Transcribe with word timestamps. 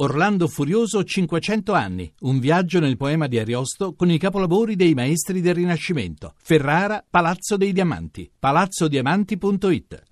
Orlando 0.00 0.46
Furioso 0.46 1.02
500 1.02 1.72
anni, 1.72 2.12
un 2.20 2.38
viaggio 2.38 2.78
nel 2.78 2.96
poema 2.96 3.26
di 3.26 3.36
Ariosto 3.36 3.94
con 3.94 4.08
i 4.08 4.16
capolavori 4.16 4.76
dei 4.76 4.94
maestri 4.94 5.40
del 5.40 5.56
Rinascimento. 5.56 6.34
Ferrara, 6.40 7.04
Palazzo 7.08 7.56
dei 7.56 7.72
Diamanti, 7.72 8.30
palazzodiamanti.it. 8.38 10.02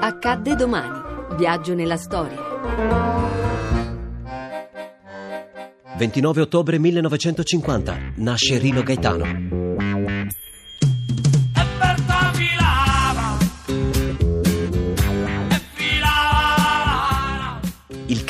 Accadde 0.00 0.54
domani. 0.54 1.00
Viaggio 1.36 1.74
nella 1.74 1.96
storia. 1.96 2.38
29 5.98 6.40
ottobre 6.40 6.78
1950 6.78 8.12
nasce 8.18 8.56
Rino 8.58 8.84
Gaetano. 8.84 9.59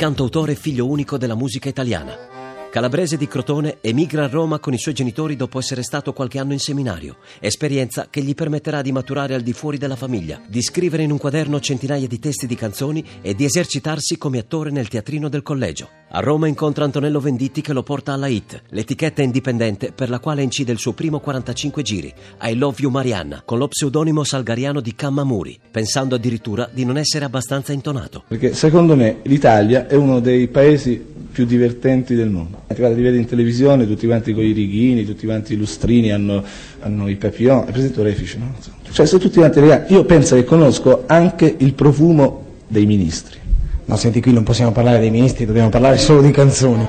Cantautore 0.01 0.55
figlio 0.55 0.87
unico 0.87 1.15
della 1.15 1.35
musica 1.35 1.69
italiana. 1.69 2.30
Calabrese 2.71 3.17
di 3.17 3.27
Crotone 3.27 3.79
emigra 3.81 4.23
a 4.23 4.27
Roma 4.29 4.59
con 4.59 4.71
i 4.73 4.77
suoi 4.77 4.93
genitori 4.93 5.35
dopo 5.35 5.59
essere 5.59 5.83
stato 5.83 6.13
qualche 6.13 6.39
anno 6.39 6.53
in 6.53 6.59
seminario, 6.59 7.17
esperienza 7.41 8.07
che 8.09 8.21
gli 8.21 8.33
permetterà 8.33 8.81
di 8.81 8.93
maturare 8.93 9.35
al 9.35 9.41
di 9.41 9.51
fuori 9.51 9.77
della 9.77 9.97
famiglia, 9.97 10.39
di 10.47 10.61
scrivere 10.61 11.03
in 11.03 11.11
un 11.11 11.17
quaderno 11.17 11.59
centinaia 11.59 12.07
di 12.07 12.17
testi 12.17 12.47
di 12.47 12.55
canzoni 12.55 13.03
e 13.21 13.35
di 13.35 13.43
esercitarsi 13.43 14.17
come 14.17 14.39
attore 14.39 14.71
nel 14.71 14.87
teatrino 14.87 15.27
del 15.27 15.41
collegio. 15.41 15.89
A 16.11 16.21
Roma 16.21 16.47
incontra 16.47 16.85
Antonello 16.85 17.19
Venditti 17.19 17.59
che 17.59 17.73
lo 17.73 17.83
porta 17.83 18.13
alla 18.13 18.27
HIT, 18.27 18.61
l'etichetta 18.69 19.21
indipendente 19.21 19.91
per 19.91 20.09
la 20.09 20.19
quale 20.19 20.41
incide 20.41 20.71
il 20.71 20.79
suo 20.79 20.93
primo 20.93 21.19
45 21.19 21.81
giri, 21.81 22.13
I 22.41 22.55
Love 22.55 22.77
You 22.79 22.89
Marianna, 22.89 23.41
con 23.43 23.57
lo 23.57 23.67
pseudonimo 23.67 24.23
salgariano 24.23 24.79
di 24.79 24.95
Cammamuri, 24.95 25.59
pensando 25.69 26.15
addirittura 26.15 26.69
di 26.71 26.85
non 26.85 26.97
essere 26.97 27.25
abbastanza 27.25 27.73
intonato. 27.73 28.23
Perché 28.29 28.53
secondo 28.53 28.95
me 28.95 29.17
l'Italia 29.23 29.87
è 29.87 29.95
uno 29.95 30.21
dei 30.21 30.47
paesi 30.47 31.19
più 31.31 31.45
divertenti 31.45 32.13
del 32.15 32.29
mondo. 32.29 32.63
Guarda, 32.67 32.95
li 32.95 33.01
vedi 33.01 33.17
in 33.17 33.25
televisione, 33.25 33.87
tutti 33.87 34.05
quanti 34.05 34.33
con 34.33 34.43
i 34.43 34.51
righini, 34.51 35.05
tutti 35.05 35.25
quanti 35.25 35.53
i 35.53 35.57
lustrini 35.57 36.11
hanno, 36.11 36.43
hanno 36.79 37.07
i 37.07 37.15
papillon, 37.15 37.67
è 37.67 37.71
presente 37.71 38.03
Refice, 38.03 38.37
no? 38.37 38.53
Cioè, 38.91 39.05
sono 39.05 39.21
tutti 39.21 39.37
quanti 39.37 39.59
eleganti. 39.59 39.93
Io 39.93 40.03
penso 40.03 40.35
che 40.35 40.43
conosco 40.43 41.03
anche 41.07 41.55
il 41.57 41.73
profumo 41.73 42.45
dei 42.67 42.85
ministri. 42.85 43.39
No, 43.85 43.95
senti, 43.95 44.21
qui 44.21 44.33
non 44.33 44.43
possiamo 44.43 44.71
parlare 44.71 44.99
dei 44.99 45.09
ministri, 45.09 45.45
dobbiamo 45.45 45.69
parlare 45.69 45.97
solo 45.97 46.21
di 46.21 46.31
canzoni. 46.31 46.87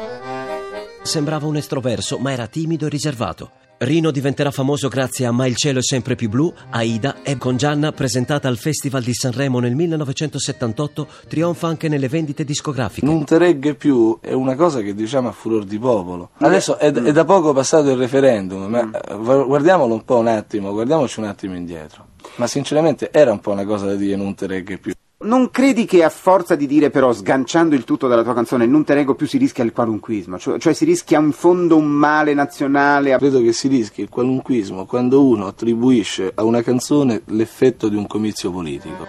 Sembrava 1.03 1.47
un 1.47 1.57
estroverso, 1.57 2.19
ma 2.19 2.33
era 2.33 2.47
timido 2.47 2.87
e 2.87 2.89
riservato. 2.89 3.51
Rino 3.85 4.13
diventerà 4.13 4.53
famoso 4.53 4.87
grazie 4.87 5.27
a 5.27 5.33
Ma 5.33 5.45
il 5.47 5.57
cielo 5.57 5.81
è 5.81 5.83
sempre 5.83 6.15
più 6.15 6.29
blu, 6.29 6.53
Aida 6.71 7.23
e 7.25 7.37
con 7.37 7.57
Gianna 7.57 7.91
presentata 7.91 8.47
al 8.47 8.57
Festival 8.57 9.03
di 9.03 9.13
Sanremo 9.13 9.59
nel 9.59 9.75
1978 9.75 11.09
trionfa 11.27 11.67
anche 11.67 11.89
nelle 11.89 12.07
vendite 12.07 12.45
discografiche. 12.45 13.05
Non 13.05 13.25
te 13.25 13.39
regge 13.39 13.75
più 13.75 14.19
è 14.21 14.33
una 14.35 14.55
cosa 14.55 14.83
che 14.83 14.95
diciamo 14.95 15.27
a 15.27 15.33
furor 15.33 15.65
di 15.65 15.81
popolo. 15.81 16.31
Adesso 16.37 16.79
è, 16.79 16.93
è 16.93 17.11
da 17.11 17.25
poco 17.25 17.53
passato 17.53 17.91
il 17.91 17.97
referendum, 17.97 18.67
ma 18.67 18.89
eh, 18.89 19.17
guardiamolo 19.17 19.95
un 19.95 20.05
po' 20.05 20.19
un 20.19 20.29
attimo, 20.29 20.71
guardiamoci 20.71 21.19
un 21.19 21.27
attimo 21.27 21.57
indietro. 21.57 22.07
Ma 22.37 22.47
sinceramente 22.47 23.11
era 23.11 23.33
un 23.33 23.41
po' 23.41 23.51
una 23.51 23.65
cosa 23.65 23.87
da 23.87 23.97
dire 23.97 24.15
non 24.15 24.33
te 24.37 24.47
regge 24.47 24.79
più. 24.79 24.93
Non 25.23 25.51
credi 25.53 25.85
che 25.85 26.03
a 26.03 26.09
forza 26.09 26.57
di 26.57 26.67
dire 26.67 26.91
però, 26.91 27.13
sganciando 27.13 27.77
il 27.77 27.85
tutto 27.85 28.09
dalla 28.09 28.25
tua 28.25 28.35
canzone, 28.35 28.67
non 28.67 28.85
te 28.85 28.95
rego 28.95 29.15
più 29.15 29.29
si 29.29 29.39
rischia 29.39 29.63
il 29.63 29.73
qualunquismo? 29.73 30.37
Cioè, 30.37 30.59
cioè 30.59 30.73
si 30.73 30.85
rischia 30.85 31.21
in 31.21 31.31
fondo 31.31 31.77
un 31.77 31.87
male 31.87 32.35
nazionale? 32.35 33.17
Credo 33.19 33.41
che 33.41 33.53
si 33.53 33.69
rischi 33.69 34.01
il 34.01 34.09
qualunquismo 34.09 34.85
quando 34.85 35.25
uno 35.25 35.47
attribuisce 35.47 36.33
a 36.35 36.43
una 36.43 36.63
canzone 36.63 37.23
l'effetto 37.27 37.89
di 37.89 37.95
un 37.95 38.09
comizio 38.09 38.51
politico. 38.51 39.07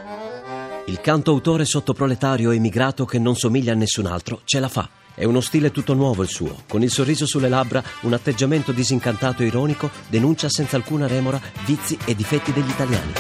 Il 0.86 1.02
canto-autore 1.02 1.66
sottoproletario 1.66 2.52
emigrato 2.52 3.06
che 3.06 3.18
non 3.18 3.36
somiglia 3.36 3.72
a 3.72 3.76
nessun 3.76 4.06
altro 4.06 4.42
ce 4.44 4.60
la 4.60 4.70
fa. 4.70 4.88
È 5.16 5.24
uno 5.24 5.42
stile 5.42 5.72
tutto 5.72 5.96
nuovo 5.96 6.22
il 6.22 6.30
suo, 6.30 6.58
con 6.68 6.84
il 6.84 6.92
sorriso 6.92 7.26
sulle 7.26 7.50
labbra, 7.50 7.82
un 8.02 8.14
atteggiamento 8.14 8.72
disincantato 8.72 9.42
e 9.42 9.48
ironico, 9.48 9.90
denuncia 10.10 10.50
senza 10.50 10.76
alcuna 10.76 11.08
remora 11.08 11.42
vizi 11.66 11.98
e 12.06 12.14
difetti 12.16 12.52
degli 12.52 12.70
italiani. 12.70 13.14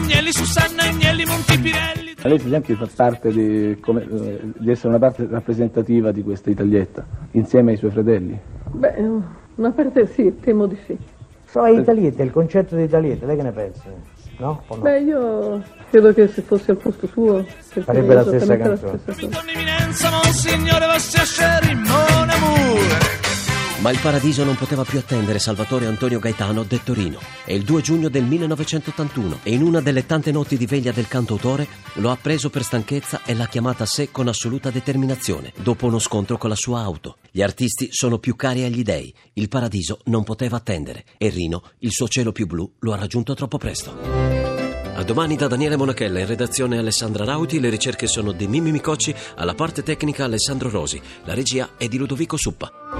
Agnelli, 0.00 0.32
Susanna 0.32 0.82
Agnelli, 0.84 1.24
Montipirelli. 1.24 2.14
Lei 2.22 2.36
per 2.36 2.46
esempio 2.46 2.76
fa 2.76 2.88
parte 2.94 3.30
di, 3.30 3.78
come, 3.80 4.02
eh, 4.02 4.40
di 4.56 4.70
essere 4.70 4.88
una 4.88 4.98
parte 4.98 5.26
rappresentativa 5.28 6.10
di 6.10 6.22
questa 6.22 6.50
Italietta, 6.50 7.06
insieme 7.32 7.72
ai 7.72 7.76
suoi 7.76 7.90
fratelli? 7.90 8.38
Beh, 8.70 8.94
una 9.56 9.70
parte 9.70 10.06
sì, 10.06 10.34
temo 10.40 10.66
di 10.66 10.76
sì. 10.86 10.96
È 11.52 11.68
Italietta, 11.68 12.22
il 12.22 12.30
concetto 12.30 12.76
di 12.76 12.84
Italietta, 12.84 13.26
lei 13.26 13.36
che 13.36 13.42
ne 13.42 13.52
pensa? 13.52 13.82
No? 14.38 14.62
no? 14.68 14.76
Beh, 14.76 15.00
io 15.00 15.62
credo 15.90 16.14
che 16.14 16.28
se 16.28 16.42
fossi 16.42 16.70
al 16.70 16.76
posto 16.76 17.06
suo 17.06 17.44
farebbe 17.44 18.14
la 18.14 18.22
stessa 18.22 18.56
canzone. 18.56 18.92
La 18.92 18.98
stessa 18.98 19.18
Ma 23.80 23.90
il 23.90 23.98
paradiso 23.98 24.44
non 24.44 24.56
poteva 24.56 24.84
più 24.84 24.98
attendere 24.98 25.38
Salvatore 25.38 25.86
Antonio 25.86 26.18
Gaetano 26.18 26.64
detto 26.64 26.92
Rino. 26.92 27.18
È 27.46 27.52
il 27.54 27.62
2 27.62 27.80
giugno 27.80 28.10
del 28.10 28.24
1981 28.24 29.38
e 29.42 29.54
in 29.54 29.62
una 29.62 29.80
delle 29.80 30.04
tante 30.04 30.30
notti 30.30 30.58
di 30.58 30.66
veglia 30.66 30.92
del 30.92 31.08
cantautore 31.08 31.66
lo 31.94 32.10
ha 32.10 32.18
preso 32.20 32.50
per 32.50 32.62
stanchezza 32.62 33.22
e 33.24 33.34
l'ha 33.34 33.46
chiamata 33.46 33.84
a 33.84 33.86
sé 33.86 34.10
con 34.10 34.28
assoluta 34.28 34.70
determinazione, 34.70 35.54
dopo 35.62 35.86
uno 35.86 35.98
scontro 35.98 36.36
con 36.36 36.50
la 36.50 36.56
sua 36.56 36.82
auto. 36.82 37.16
Gli 37.30 37.40
artisti 37.40 37.88
sono 37.90 38.18
più 38.18 38.36
cari 38.36 38.64
agli 38.64 38.82
dei. 38.82 39.14
Il 39.32 39.48
paradiso 39.48 40.00
non 40.04 40.24
poteva 40.24 40.58
attendere 40.58 41.04
e 41.16 41.30
Rino, 41.30 41.62
il 41.78 41.90
suo 41.90 42.06
cielo 42.06 42.32
più 42.32 42.46
blu, 42.46 42.70
lo 42.80 42.92
ha 42.92 42.96
raggiunto 42.96 43.32
troppo 43.32 43.56
presto. 43.56 43.96
A 44.94 45.02
domani 45.04 45.36
da 45.36 45.46
Daniele 45.46 45.78
Monachella, 45.78 46.18
in 46.18 46.26
redazione 46.26 46.76
Alessandra 46.76 47.24
Rauti, 47.24 47.58
le 47.58 47.70
ricerche 47.70 48.06
sono 48.06 48.32
di 48.32 48.46
Mimmi 48.46 48.72
Micocci, 48.72 49.14
alla 49.36 49.54
parte 49.54 49.82
tecnica 49.82 50.24
Alessandro 50.24 50.68
Rosi, 50.68 51.00
la 51.24 51.32
regia 51.32 51.70
è 51.78 51.88
di 51.88 51.96
Ludovico 51.96 52.36
Suppa. 52.36 52.99